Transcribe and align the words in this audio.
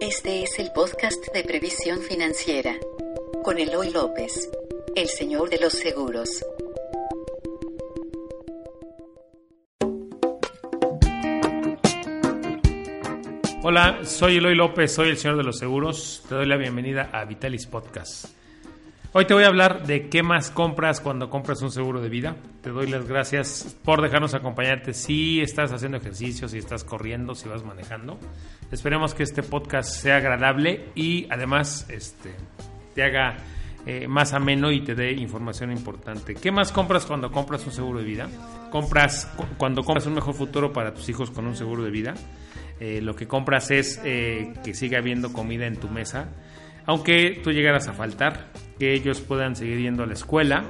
Este 0.00 0.42
es 0.42 0.58
el 0.58 0.72
podcast 0.72 1.32
de 1.32 1.42
previsión 1.42 2.00
financiera 2.00 2.76
con 3.42 3.58
Eloy 3.58 3.90
López, 3.90 4.50
el 4.94 5.08
señor 5.08 5.48
de 5.48 5.58
los 5.58 5.72
seguros. 5.72 6.44
Hola, 13.62 14.04
soy 14.04 14.36
Eloy 14.36 14.54
López, 14.54 14.92
soy 14.92 15.08
el 15.08 15.16
señor 15.16 15.38
de 15.38 15.44
los 15.44 15.58
seguros. 15.58 16.22
Te 16.28 16.34
doy 16.34 16.46
la 16.46 16.58
bienvenida 16.58 17.08
a 17.10 17.24
Vitalis 17.24 17.66
Podcast. 17.66 18.26
Hoy 19.12 19.24
te 19.24 19.32
voy 19.32 19.44
a 19.44 19.46
hablar 19.46 19.86
de 19.86 20.08
qué 20.08 20.22
más 20.22 20.50
compras 20.50 21.00
cuando 21.00 21.30
compras 21.30 21.62
un 21.62 21.70
seguro 21.70 22.02
de 22.02 22.08
vida. 22.08 22.36
Te 22.60 22.70
doy 22.70 22.86
las 22.86 23.06
gracias 23.06 23.76
por 23.82 24.02
dejarnos 24.02 24.34
acompañarte 24.34 24.92
si 24.92 25.40
estás 25.40 25.72
haciendo 25.72 25.96
ejercicio, 25.98 26.48
si 26.48 26.58
estás 26.58 26.84
corriendo, 26.84 27.34
si 27.34 27.48
vas 27.48 27.64
manejando. 27.64 28.18
Esperemos 28.70 29.14
que 29.14 29.22
este 29.22 29.42
podcast 29.42 29.90
sea 29.90 30.16
agradable 30.16 30.90
y 30.94 31.26
además 31.30 31.86
este, 31.88 32.34
te 32.94 33.04
haga 33.04 33.36
eh, 33.86 34.06
más 34.08 34.34
ameno 34.34 34.70
y 34.70 34.82
te 34.82 34.94
dé 34.94 35.12
información 35.12 35.70
importante. 35.72 36.34
¿Qué 36.34 36.50
más 36.50 36.72
compras 36.72 37.06
cuando 37.06 37.30
compras 37.30 37.64
un 37.64 37.72
seguro 37.72 38.00
de 38.00 38.04
vida? 38.04 38.28
Compras 38.70 39.32
cuando 39.56 39.82
compras 39.82 40.06
un 40.06 40.14
mejor 40.14 40.34
futuro 40.34 40.72
para 40.72 40.92
tus 40.92 41.08
hijos 41.08 41.30
con 41.30 41.46
un 41.46 41.56
seguro 41.56 41.84
de 41.84 41.90
vida. 41.90 42.14
Eh, 42.80 43.00
lo 43.00 43.14
que 43.16 43.26
compras 43.26 43.70
es 43.70 44.00
eh, 44.04 44.52
que 44.62 44.74
siga 44.74 44.98
habiendo 44.98 45.32
comida 45.32 45.66
en 45.66 45.76
tu 45.76 45.88
mesa, 45.88 46.28
aunque 46.84 47.40
tú 47.42 47.52
llegaras 47.52 47.88
a 47.88 47.94
faltar 47.94 48.50
que 48.78 48.92
ellos 48.92 49.20
puedan 49.20 49.56
seguir 49.56 49.78
yendo 49.78 50.02
a 50.02 50.06
la 50.06 50.12
escuela, 50.12 50.64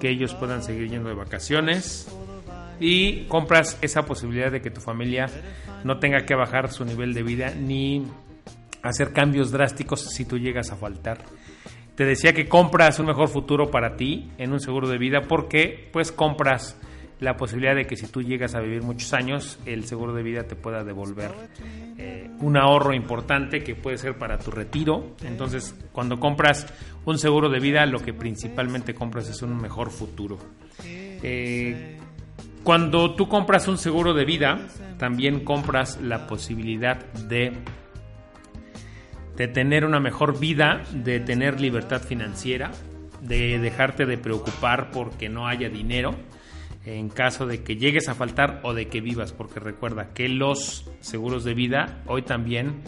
que 0.00 0.10
ellos 0.10 0.34
puedan 0.34 0.62
seguir 0.62 0.88
yendo 0.88 1.08
de 1.08 1.14
vacaciones 1.14 2.08
y 2.80 3.24
compras 3.24 3.78
esa 3.82 4.02
posibilidad 4.02 4.52
de 4.52 4.60
que 4.60 4.70
tu 4.70 4.80
familia 4.80 5.26
no 5.84 5.98
tenga 5.98 6.24
que 6.24 6.34
bajar 6.34 6.70
su 6.70 6.84
nivel 6.84 7.14
de 7.14 7.22
vida 7.22 7.54
ni 7.54 8.06
hacer 8.82 9.12
cambios 9.12 9.50
drásticos 9.50 10.02
si 10.14 10.24
tú 10.24 10.38
llegas 10.38 10.70
a 10.70 10.76
faltar. 10.76 11.18
Te 11.94 12.04
decía 12.04 12.32
que 12.32 12.48
compras 12.48 13.00
un 13.00 13.06
mejor 13.06 13.28
futuro 13.28 13.70
para 13.70 13.96
ti 13.96 14.30
en 14.38 14.52
un 14.52 14.60
seguro 14.60 14.88
de 14.88 14.98
vida 14.98 15.22
porque 15.22 15.88
pues 15.92 16.12
compras 16.12 16.76
la 17.20 17.36
posibilidad 17.36 17.74
de 17.74 17.86
que 17.86 17.96
si 17.96 18.06
tú 18.06 18.22
llegas 18.22 18.54
a 18.54 18.60
vivir 18.60 18.82
muchos 18.82 19.12
años, 19.12 19.58
el 19.66 19.84
seguro 19.84 20.14
de 20.14 20.22
vida 20.22 20.44
te 20.44 20.54
pueda 20.54 20.84
devolver 20.84 21.32
eh, 21.98 22.30
un 22.40 22.56
ahorro 22.56 22.94
importante 22.94 23.64
que 23.64 23.74
puede 23.74 23.98
ser 23.98 24.16
para 24.16 24.38
tu 24.38 24.50
retiro. 24.50 25.16
Entonces, 25.24 25.74
cuando 25.92 26.20
compras 26.20 26.66
un 27.04 27.18
seguro 27.18 27.48
de 27.48 27.58
vida, 27.58 27.84
lo 27.86 27.98
que 27.98 28.14
principalmente 28.14 28.94
compras 28.94 29.28
es 29.28 29.42
un 29.42 29.56
mejor 29.60 29.90
futuro. 29.90 30.38
Eh, 30.84 31.98
cuando 32.62 33.14
tú 33.14 33.28
compras 33.28 33.66
un 33.66 33.78
seguro 33.78 34.14
de 34.14 34.24
vida, 34.24 34.60
también 34.98 35.40
compras 35.44 36.00
la 36.00 36.28
posibilidad 36.28 37.04
de, 37.14 37.52
de 39.36 39.48
tener 39.48 39.84
una 39.84 39.98
mejor 39.98 40.38
vida, 40.38 40.84
de 40.92 41.18
tener 41.18 41.60
libertad 41.60 42.00
financiera, 42.00 42.70
de 43.22 43.58
dejarte 43.58 44.06
de 44.06 44.18
preocupar 44.18 44.92
porque 44.92 45.28
no 45.28 45.48
haya 45.48 45.68
dinero 45.68 46.14
en 46.96 47.10
caso 47.10 47.46
de 47.46 47.62
que 47.62 47.76
llegues 47.76 48.08
a 48.08 48.14
faltar 48.14 48.60
o 48.62 48.72
de 48.72 48.88
que 48.88 49.00
vivas, 49.00 49.32
porque 49.32 49.60
recuerda 49.60 50.14
que 50.14 50.28
los 50.28 50.90
seguros 51.00 51.44
de 51.44 51.54
vida 51.54 52.02
hoy 52.06 52.22
también 52.22 52.82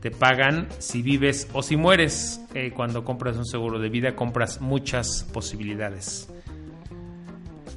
te 0.00 0.10
pagan 0.10 0.68
si 0.78 1.00
vives 1.02 1.48
o 1.54 1.62
si 1.62 1.76
mueres. 1.76 2.40
Eh, 2.54 2.72
cuando 2.74 3.02
compras 3.02 3.36
un 3.36 3.46
seguro 3.46 3.78
de 3.78 3.88
vida 3.88 4.14
compras 4.14 4.60
muchas 4.60 5.26
posibilidades. 5.32 6.30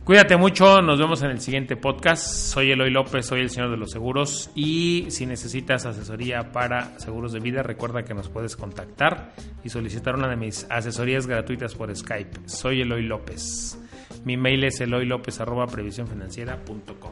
Cuídate 0.04 0.36
mucho, 0.38 0.82
nos 0.82 1.00
vemos 1.00 1.22
en 1.22 1.30
el 1.30 1.40
siguiente 1.40 1.78
podcast. 1.78 2.26
Soy 2.26 2.72
Eloy 2.72 2.90
López, 2.90 3.26
soy 3.26 3.42
el 3.42 3.50
señor 3.50 3.70
de 3.70 3.78
los 3.78 3.92
seguros 3.92 4.50
y 4.56 5.06
si 5.10 5.28
necesitas 5.28 5.86
asesoría 5.86 6.52
para 6.52 7.00
seguros 7.00 7.32
de 7.32 7.40
vida, 7.40 7.62
recuerda 7.64 8.04
que 8.04 8.16
nos 8.16 8.28
puedes 8.28 8.58
contactar 8.58 9.34
y 9.64 9.70
solicitar 9.70 10.16
una 10.16 10.28
de 10.28 10.36
mis 10.36 10.66
asesorías 10.70 11.28
gratuitas 11.28 11.76
por 11.76 11.96
Skype. 11.96 12.40
Soy 12.48 12.82
Eloy 12.82 13.04
López. 13.04 13.79
Mi 14.26 14.38
mail 14.38 14.64
es 14.64 14.82
eloylopez.previsiónfinanciera.com. 14.82 17.12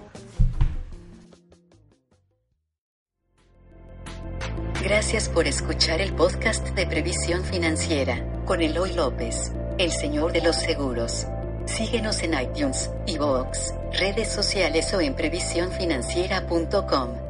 Gracias 4.83 5.27
por 5.27 5.47
escuchar 5.47 5.99
el 6.01 6.13
podcast 6.13 6.69
de 6.69 6.85
Previsión 6.87 7.43
Financiera 7.43 8.23
con 8.45 8.61
Eloy 8.61 8.93
López, 8.93 9.51
el 9.77 9.91
señor 9.91 10.31
de 10.31 10.41
los 10.41 10.55
seguros. 10.55 11.27
Síguenos 11.65 12.23
en 12.23 12.39
iTunes, 12.39 12.89
iVoox, 13.07 13.73
redes 13.99 14.31
sociales 14.31 14.93
o 14.93 15.01
en 15.01 15.13
previsiónfinanciera.com. 15.15 17.26